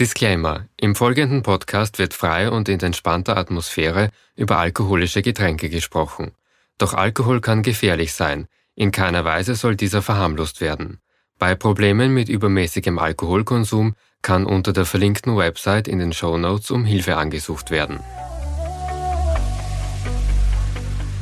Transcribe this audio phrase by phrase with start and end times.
[0.00, 0.66] Disclaimer.
[0.76, 6.32] Im folgenden Podcast wird frei und in entspannter Atmosphäre über alkoholische Getränke gesprochen.
[6.78, 8.48] Doch Alkohol kann gefährlich sein.
[8.74, 10.98] In keiner Weise soll dieser verharmlost werden.
[11.38, 16.84] Bei Problemen mit übermäßigem Alkoholkonsum kann unter der verlinkten Website in den Show Notes um
[16.84, 18.00] Hilfe angesucht werden.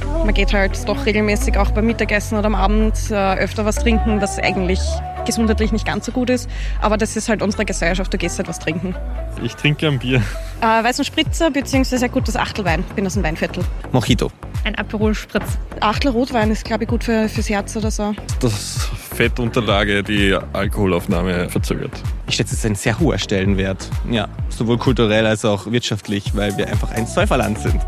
[0.01, 4.23] Man geht halt doch regelmäßig auch beim Mittagessen oder am Abend äh, öfter was trinken,
[4.23, 4.81] was eigentlich
[5.25, 6.49] gesundheitlich nicht ganz so gut ist.
[6.81, 8.95] Aber das ist halt unsere Gesellschaft, du gehst halt was trinken.
[9.43, 10.23] Ich trinke ein Bier.
[10.61, 12.05] Äh, weißen Spritzer bzw.
[12.05, 12.85] ein gutes Achtelwein.
[12.89, 13.65] Ich bin aus dem Weinviertel.
[13.93, 14.31] Mojito.
[14.65, 15.59] Ein Aperol Spritz.
[15.81, 18.15] Achtel Rotwein ist, glaube ich, gut für, fürs Herz oder so.
[18.41, 21.91] Das Fettunterlage die Alkoholaufnahme verzögert.
[22.29, 23.89] Ich schätze, es ist ein sehr hoher Stellenwert.
[24.11, 27.81] Ja, sowohl kulturell als auch wirtschaftlich, weil wir einfach ein Säuferland sind.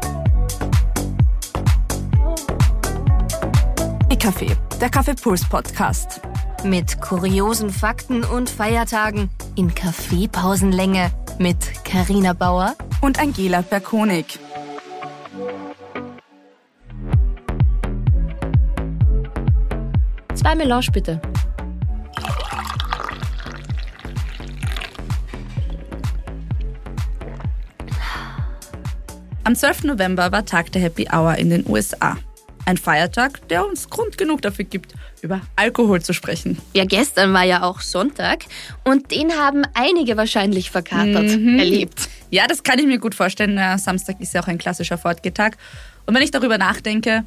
[4.10, 6.20] E-Café, der Kaffeepuls-Podcast.
[6.64, 14.38] Mit kuriosen Fakten und Feiertagen in Kaffeepausenlänge mit Karina Bauer und Angela Berkonig.
[20.34, 21.20] Zwei Melange bitte.
[29.44, 29.84] Am 12.
[29.84, 32.16] November war Tag der Happy Hour in den USA.
[32.64, 36.58] Ein Feiertag, der uns Grund genug dafür gibt, über Alkohol zu sprechen.
[36.74, 38.44] Ja, gestern war ja auch Sonntag
[38.84, 41.58] und den haben einige wahrscheinlich verkatert Mhm.
[41.58, 42.08] erlebt.
[42.30, 43.58] Ja, das kann ich mir gut vorstellen.
[43.78, 45.56] Samstag ist ja auch ein klassischer Fortgetag.
[46.06, 47.24] Und wenn ich darüber nachdenke,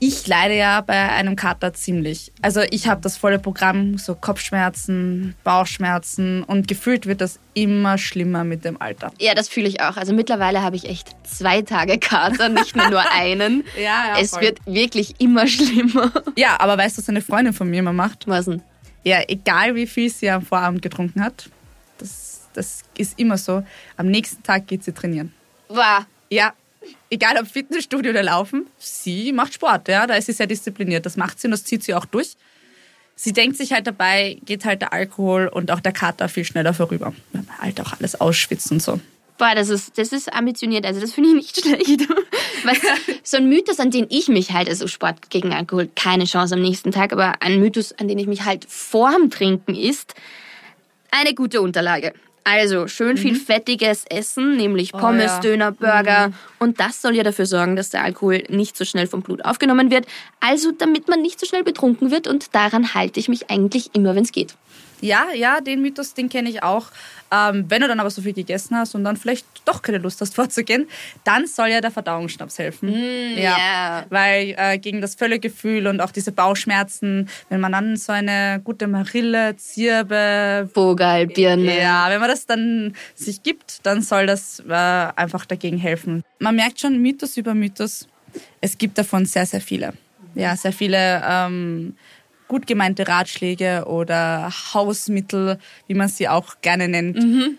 [0.00, 2.32] ich leide ja bei einem Kater ziemlich.
[2.42, 8.44] Also ich habe das volle Programm, so Kopfschmerzen, Bauchschmerzen und gefühlt wird das immer schlimmer
[8.44, 9.12] mit dem Alter.
[9.18, 9.96] Ja, das fühle ich auch.
[9.96, 13.64] Also mittlerweile habe ich echt zwei Tage Kater, nicht mehr nur einen.
[13.76, 14.42] Ja, ja, es voll.
[14.42, 16.12] wird wirklich immer schlimmer.
[16.36, 18.26] Ja, aber weißt du, was eine Freundin von mir immer macht?
[18.26, 18.62] Was denn?
[19.04, 21.48] Ja, egal wie viel sie am Vorabend getrunken hat,
[21.98, 23.62] das, das ist immer so.
[23.96, 25.32] Am nächsten Tag geht sie trainieren.
[25.68, 26.06] War.
[26.30, 26.52] Ja,
[27.10, 31.06] egal ob Fitnessstudio oder Laufen, sie macht Sport, ja, da ist sie sehr diszipliniert.
[31.06, 32.36] Das macht sie und das zieht sie auch durch.
[33.16, 36.74] Sie denkt sich halt dabei, geht halt der Alkohol und auch der Kater viel schneller
[36.74, 37.14] vorüber.
[37.32, 39.00] Weil man halt auch alles ausschwitzt und so.
[39.38, 40.86] Boah, das ist, das ist ambitioniert.
[40.86, 42.08] Also das finde ich nicht schlecht.
[42.64, 42.76] Weil
[43.22, 46.62] so ein Mythos, an den ich mich halt, also Sport gegen Alkohol, keine Chance am
[46.62, 50.14] nächsten Tag, aber ein Mythos, an den ich mich halt vorm Trinken ist,
[51.10, 52.12] eine gute Unterlage.
[52.46, 55.18] Also schön viel fettiges Essen, nämlich Pommes, Mhm.
[55.18, 55.36] Oh ja.
[55.38, 55.40] Mhm.
[55.40, 56.32] Döner, Burger.
[56.58, 59.90] Und das soll ja dafür sorgen, dass der Alkohol nicht so schnell vom Blut aufgenommen
[59.90, 60.06] wird.
[60.40, 62.26] Also damit man nicht so schnell betrunken wird.
[62.26, 64.54] Und daran halte ich mich eigentlich immer, wenn es geht.
[65.00, 66.86] Ja, ja, den Mythos, den kenne ich auch.
[67.30, 70.20] Ähm, wenn du dann aber so viel gegessen hast und dann vielleicht doch keine Lust
[70.20, 70.86] hast vorzugehen,
[71.24, 72.92] dann soll ja der Verdauungsschnaps helfen.
[73.36, 74.04] ja.
[74.10, 78.86] Weil äh, gegen das Völlegefühl und auch diese Bauchschmerzen, wenn man dann so eine gute
[78.86, 81.80] Marille, Zirbe, Vogel, Birne.
[81.80, 86.22] ja, wenn man das dann sich gibt, dann soll das äh, einfach dagegen helfen.
[86.38, 88.06] Man merkt schon Mythos über Mythos.
[88.60, 89.94] Es gibt davon sehr, sehr viele.
[90.34, 91.96] Ja, sehr viele ähm,
[92.54, 97.58] gut gemeinte Ratschläge oder Hausmittel, wie man sie auch gerne nennt.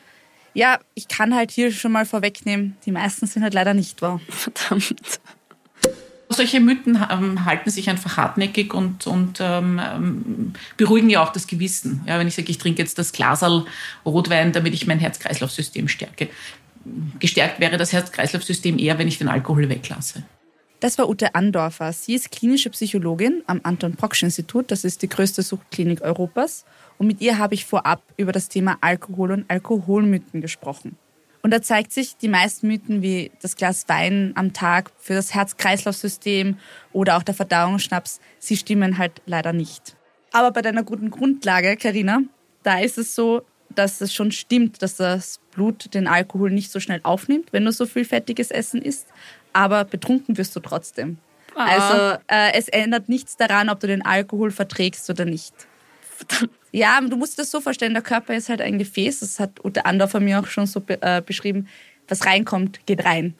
[0.53, 4.22] Ja, ich kann halt hier schon mal vorwegnehmen, die meisten sind halt leider nicht wahr.
[4.29, 5.19] Verdammt.
[6.29, 11.45] Solche Mythen ähm, halten sich einfach hartnäckig und, und ähm, ähm, beruhigen ja auch das
[11.45, 12.01] Gewissen.
[12.07, 13.66] Ja, wenn ich sage, ich trinke jetzt das Glasal
[14.05, 16.29] Rotwein, damit ich mein Herz-Kreislauf-System stärke.
[17.19, 20.23] Gestärkt wäre das Herz-Kreislauf-System eher, wenn ich den Alkohol weglasse.
[20.79, 21.93] Das war Ute Andorfer.
[21.93, 24.71] Sie ist klinische Psychologin am Anton-Proksch-Institut.
[24.71, 26.65] Das ist die größte Suchtklinik Europas.
[26.97, 30.97] Und mit ihr habe ich vorab über das Thema Alkohol und Alkoholmythen gesprochen.
[31.41, 35.33] Und da zeigt sich, die meisten Mythen wie das Glas Wein am Tag für das
[35.35, 36.57] Herz-Kreislauf-System
[36.91, 39.95] oder auch der Verdauungsschnaps, sie stimmen halt leider nicht.
[40.31, 42.21] Aber bei deiner guten Grundlage, Karina,
[42.63, 46.79] da ist es so, dass es schon stimmt, dass das Blut den Alkohol nicht so
[46.79, 49.07] schnell aufnimmt, wenn du so viel fettiges Essen isst.
[49.55, 51.17] Aber betrunken wirst du trotzdem.
[51.55, 55.53] Also äh, es ändert nichts daran, ob du den Alkohol verträgst oder nicht.
[56.73, 59.85] Ja, du musst das so vorstellen, der Körper ist halt ein Gefäß, das hat Ute
[59.85, 61.69] Andorfer mir auch schon so be äh, beschrieben.
[62.09, 63.34] Was reinkommt, geht rein.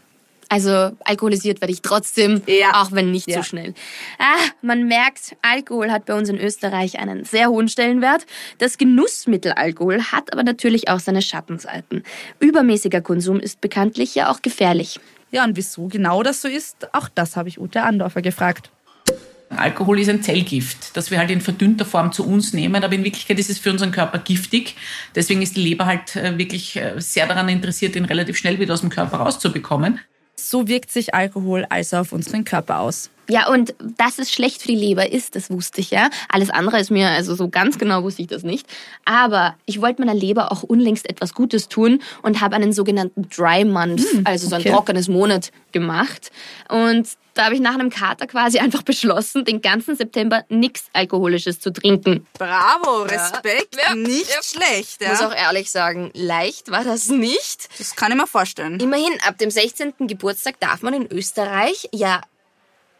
[0.48, 2.82] Also alkoholisiert werde ich trotzdem, Ja.
[2.82, 3.38] auch wenn nicht Ja.
[3.38, 3.74] so schnell.
[4.20, 8.26] Ah, man merkt, Alkohol hat bei uns in Österreich einen sehr hohen Stellenwert.
[8.60, 12.04] Das Genussmittel Alkohol hat aber natürlich auch seine Schattenseiten.
[12.40, 15.00] Übermäßiger Konsum ist bekanntlich ja auch gefährlich.
[15.36, 18.70] Ja, und wieso genau das so ist, auch das habe ich Ute Andorfer gefragt.
[19.50, 23.04] Alkohol ist ein Zellgift, das wir halt in verdünnter Form zu uns nehmen, aber in
[23.04, 24.78] Wirklichkeit ist es für unseren Körper giftig.
[25.14, 28.76] Deswegen ist die Leber halt äh, wirklich äh, sehr daran interessiert, ihn relativ schnell wieder
[28.76, 30.00] aus dem Körper rauszubekommen.
[30.38, 33.10] So wirkt sich Alkohol also auf unseren Körper aus.
[33.28, 36.10] Ja, und dass es schlecht für die Leber ist, das wusste ich ja.
[36.30, 38.68] Alles andere ist mir, also so ganz genau wusste ich das nicht.
[39.06, 43.66] Aber ich wollte meiner Leber auch unlängst etwas Gutes tun und habe einen sogenannten Dry
[43.66, 44.72] Month, Hm, also so ein okay.
[44.72, 46.32] trockenes Monat gemacht.
[46.70, 51.60] Und da habe ich nach einem Kater quasi einfach beschlossen, den ganzen September nichts Alkoholisches
[51.60, 52.26] zu trinken.
[52.38, 54.42] Bravo, Respekt, Ja, nicht ja.
[54.44, 55.02] schlecht.
[55.02, 55.28] Ich muss Ja.
[55.30, 57.68] auch ehrlich sagen, leicht war das nicht.
[57.78, 58.80] Das kann ich mir vorstellen.
[58.80, 59.94] Immerhin, ab dem 16.
[60.08, 62.22] Geburtstag darf man in Österreich ja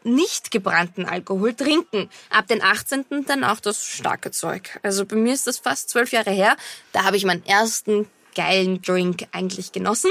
[0.06, 2.08] nicht gebrannten Alkohol trinken.
[2.30, 3.26] Ab dem 18.
[3.26, 4.78] dann auch das starke Zeug.
[4.82, 6.56] Also bei mir ist das fast zwölf Jahre her.
[6.92, 10.10] Da habe ich meinen ersten geilen Drink eigentlich genossen.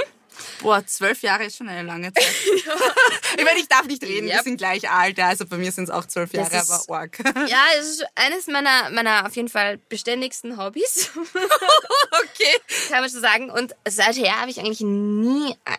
[0.62, 2.26] Boah, zwölf Jahre ist schon eine lange Zeit.
[3.38, 4.44] ich meine, ich darf nicht reden, wir Yep.
[4.44, 5.18] sind gleich alt.
[5.18, 7.18] ja, Also bei mir sind es auch zwölf Jahre, ist- aber arg.
[7.48, 11.12] Ja, es ist eines meiner, meiner auf jeden Fall beständigsten Hobbys.
[11.16, 12.58] okay.
[12.90, 13.50] Kann man schon sagen.
[13.50, 15.78] Und seither habe ich eigentlich nie äh,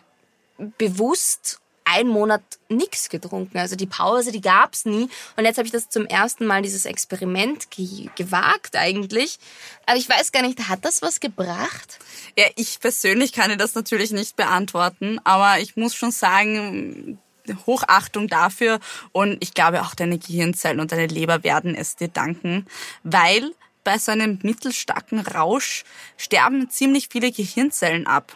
[0.79, 1.59] bewusst
[1.97, 3.57] einen Monat nichts getrunken.
[3.57, 5.09] Also die Pause, die gab's nie.
[5.35, 9.39] Und jetzt habe ich das zum ersten Mal, dieses Experiment ge gewagt eigentlich.
[9.85, 11.99] Aber ich weiß gar nicht, hat das was gebracht?
[12.37, 17.19] Ja, ich persönlich kann dir das natürlich nicht beantworten, aber ich muss schon sagen,
[17.65, 18.79] Hochachtung dafür
[19.13, 22.65] und ich glaube auch deine Gehirnzellen und deine Leber werden es dir danken,
[23.03, 23.53] weil
[23.83, 25.85] bei so einem mittelstarken Rausch
[26.17, 28.35] sterben ziemlich viele Gehirnzellen ab.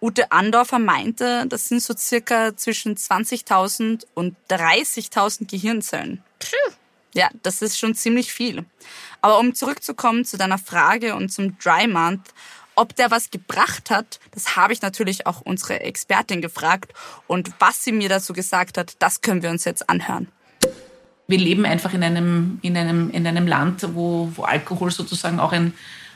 [0.00, 6.22] Ute Andorfer meinte, das sind so circa zwischen 20.000 und 30.000 Gehirnzellen.
[7.14, 8.64] Ja, das ist schon ziemlich viel.
[9.20, 12.32] Aber um zurückzukommen zu deiner Frage und zum Dry Month,
[12.74, 16.92] ob der was gebracht hat, das habe ich natürlich auch unsere Expertin gefragt.
[17.26, 20.28] Und was sie mir dazu gesagt hat, das können wir uns jetzt anhören.
[21.28, 25.52] wir leben einfach in einem, in einem, in einem Land, wo, wo Alkohol sozusagen auch
[25.52, 25.74] ein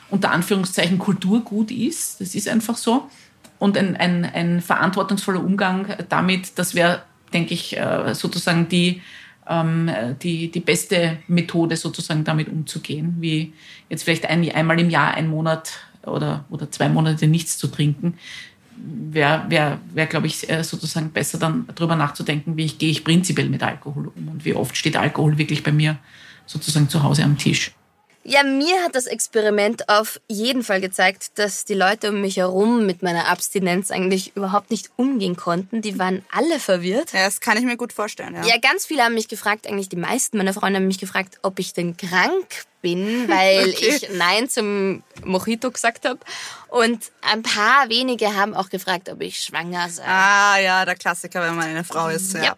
[0.09, 2.21] unter Anführungszeichen Kulturgut ist.
[2.21, 3.09] Das ist einfach so.
[3.59, 9.01] Und ein, ein, ein verantwortungsvoller Umgang damit, das wäre, denke ich, äh, sozusagen die,
[9.47, 9.89] ähm,
[10.21, 13.53] die, die beste Methode, sozusagen damit umzugehen, wie
[13.89, 15.71] jetzt vielleicht ein, einmal im Jahr, ein Monat
[16.05, 18.17] oder, oder zwei Monate nichts zu trinken
[18.77, 23.03] wäre, wär, wär, glaube ich, äh, sozusagen besser dann drüber nachzudenken, wie ich, gehe ich
[23.03, 25.97] prinzipiell mit Alkohol um und wie oft steht Alkohol wirklich bei mir
[26.45, 27.71] sozusagen zu Hause am Tisch.
[28.29, 32.85] Ja, mir hat das Experiment auf jeden Fall gezeigt, dass die Leute um mich herum
[32.85, 35.81] mit meiner Abstinenz eigentlich überhaupt nicht umgehen konnten.
[35.81, 37.13] Die waren alle verwirrt.
[37.13, 38.35] Ja, das kann ich mir gut vorstellen.
[38.35, 38.45] Ja.
[38.45, 41.57] Ja, ganz viele haben mich gefragt, eigentlich die meisten meiner Freunde haben mich gefragt, ob
[41.57, 42.65] ich denn krank
[42.95, 43.99] bin, weil Okay.
[44.01, 46.19] ich Nein zum Mojito gesagt habe.
[46.69, 50.03] Und ein paar wenige haben auch gefragt, ob ich schwanger sei.
[50.05, 52.33] Ah ja, der Klassiker, wenn man eine Frau ist.
[52.33, 52.43] Ja.
[52.43, 52.55] Ja.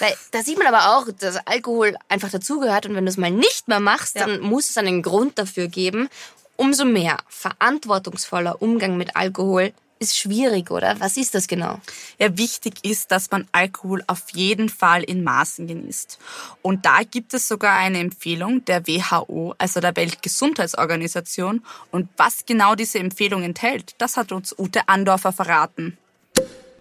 [0.00, 3.30] Weil da sieht man aber auch, dass Alkohol einfach dazugehört und wenn du es mal
[3.30, 4.26] nicht mehr machst, Ja.
[4.26, 6.08] dann muss es einen Grund dafür geben.
[6.56, 11.00] Umso mehr verantwortungsvoller Umgang mit Alkohol ist schwierig, oder?
[11.00, 11.80] Was ist das genau?
[12.18, 16.18] Ja, wichtig ist, dass man Alkohol auf jeden Fall in Maßen genießt.
[16.62, 21.62] Und da gibt es sogar eine Empfehlung der WHO, also der Weltgesundheitsorganisation.
[21.90, 25.96] Und was genau diese Empfehlung enthält, das hat uns Ute Andorfer verraten.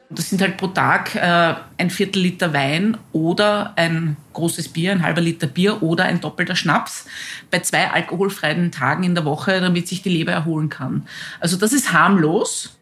[0.10, 5.02] Das sind halt pro Tag äh, ein Viertel Liter Wein oder ein großes Bier, ein
[5.02, 7.06] halber Liter Bier oder ein doppelter Schnaps
[7.50, 11.08] bei zwei alkoholfreien Tagen in der Woche, damit sich die Leber erholen kann.
[11.40, 12.75] Also das ist harmlos.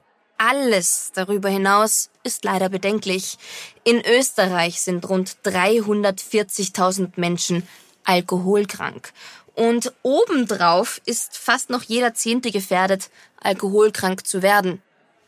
[0.46, 3.38] Alles darüber hinaus ist leider bedenklich.
[3.86, 7.66] In Österreich sind rund 340.000 Menschen
[8.04, 9.14] alkoholkrank.
[9.56, 13.10] Und obendrauf ist fast noch jeder Zehnte gefährdet,
[13.42, 14.82] alkoholkrank zu werden.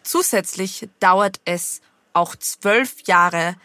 [0.03, 1.79] Zusätzlich dauert es
[2.11, 3.55] auch zwölf Jahre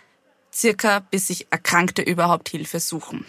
[0.60, 3.24] circa, bis sich Erkrankte überhaupt Hilfe suchen.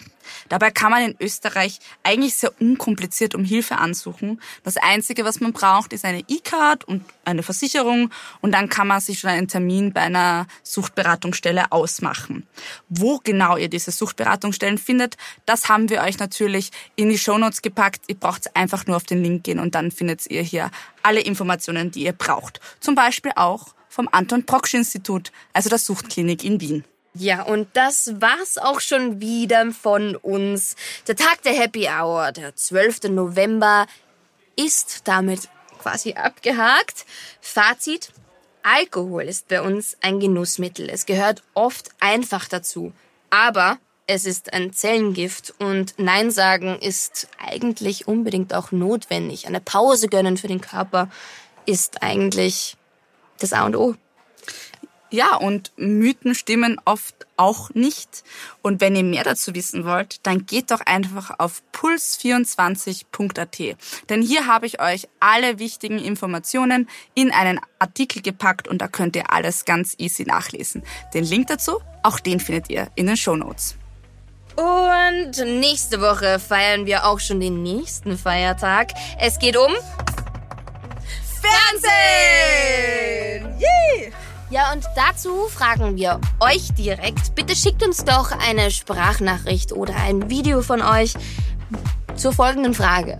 [0.48, 4.40] Dabei kann man in Österreich eigentlich sehr unkompliziert um Hilfe ansuchen.
[4.62, 8.10] Das Einzige, was man braucht, ist eine E-Card und eine Versicherung
[8.40, 12.46] und dann kann man sich schon einen Termin bei einer Suchtberatungsstelle ausmachen.
[12.88, 18.04] Wo genau ihr diese Suchtberatungsstellen findet, das haben wir euch natürlich in die Shownotes gepackt.
[18.08, 20.70] Ihr braucht einfach nur auf den Link gehen und dann findet ihr hier
[21.02, 22.60] alle Informationen, die ihr braucht.
[22.80, 26.84] Zum Beispiel auch vom Anton Proksch Institut, also der Suchtklinik in Wien.
[27.14, 30.76] Ja, und das war's auch schon wieder von uns.
[31.06, 33.04] Der Tag der Happy Hour, der 12.
[33.10, 33.86] November,
[34.56, 37.04] ist damit quasi abgehakt.
[37.40, 38.12] Fazit.
[38.62, 40.88] Alkohol ist bei uns ein Genussmittel.
[40.88, 42.92] Es gehört oft einfach dazu.
[43.28, 49.46] Aber es ist ein Zellengift und Nein sagen ist eigentlich unbedingt auch notwendig.
[49.46, 51.10] Eine Pause gönnen für den Körper
[51.66, 52.76] ist eigentlich
[53.38, 53.96] das A und O.
[55.12, 58.24] Ja, und Mythen stimmen oft auch nicht.
[58.62, 63.76] Und wenn ihr mehr dazu wissen wollt, dann geht doch einfach auf puls24.at.
[64.08, 69.14] Denn hier habe ich euch alle wichtigen Informationen in einen Artikel gepackt und da könnt
[69.14, 70.82] ihr alles ganz easy nachlesen.
[71.12, 73.76] Den Link dazu, auch den findet ihr in den Show Notes.
[74.56, 78.92] Und nächste Woche feiern wir auch schon den nächsten Feiertag.
[79.20, 79.72] Es geht um
[81.42, 83.31] Fernsehen!
[84.52, 87.34] Ja, und dazu fragen wir euch direkt.
[87.34, 91.14] Bitte schickt uns doch eine Sprachnachricht oder ein Video von euch
[92.16, 93.16] zur folgenden Frage.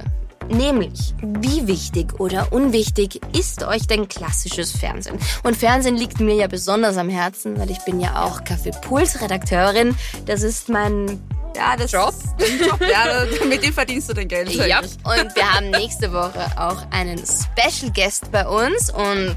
[0.51, 5.19] Nämlich, wie wichtig oder unwichtig ist euch denn klassisches Fernsehen?
[5.43, 9.97] Und Fernsehen liegt mir ja besonders am Herzen, weil ich bin ja auch Kaffee-Puls-Redakteurin.
[10.27, 11.19] Das ist mein
[11.57, 12.15] ja, das Job?
[12.61, 14.53] Job, ja, mit dem verdienst du dein Geld.
[14.53, 19.37] Ja, und wir haben nächste Woche auch einen Special Guest bei uns und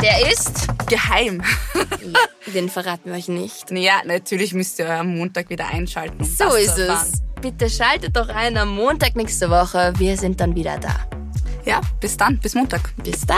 [0.00, 1.42] der ist geheim.
[2.54, 3.70] Den verraten wir euch nicht.
[3.70, 6.20] Ja, natürlich müsst ihr am Montag wieder einschalten.
[6.20, 7.12] Um so das ist zu es.
[7.40, 9.92] Bitte schaltet doch ein am Montag nächste Woche.
[9.98, 10.94] Wir sind dann wieder da.
[11.64, 12.92] Ja, bis dann, bis Montag.
[13.02, 13.36] Bis dann.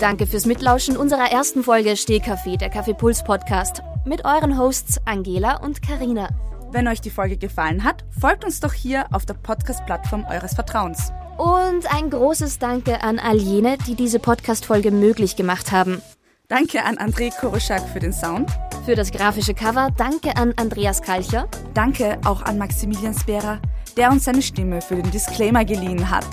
[0.00, 3.82] Danke fürs Mitlauschen unserer ersten Folge Stehkaffee, der Kaffeepuls Podcast.
[4.04, 6.28] Mit euren Hosts Angela und Karina.
[6.72, 11.12] Wenn euch die Folge gefallen hat, folgt uns doch hier auf der Podcast-Plattform eures Vertrauens.
[11.36, 16.00] Und ein großes Danke an all jene, die diese Podcast-Folge möglich gemacht haben.
[16.48, 18.50] Danke an André Koroschak für den Sound.
[18.84, 21.48] Für das grafische Cover danke an Andreas Kalcher.
[21.72, 23.60] Danke auch an Maximilian Spera,
[23.96, 26.26] der uns seine Stimme für den Disclaimer geliehen hat.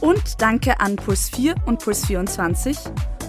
[0.00, 2.78] Und danke an Puls 4 und Puls 24,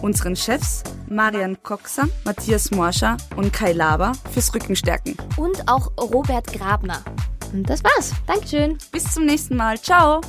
[0.02, 5.18] unseren Chefs Marian Coxer, Matthias Morscher und Kai Laber fürs Rückenstärken.
[5.36, 7.04] Und auch Robert Grabner.
[7.52, 8.14] Und das war's.
[8.28, 8.78] Dankeschön.
[8.92, 9.80] Bis zum nächsten Mal.
[9.80, 10.22] Ciao!